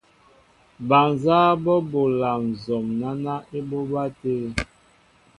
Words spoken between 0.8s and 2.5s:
Bal nzáá bɔ́ bola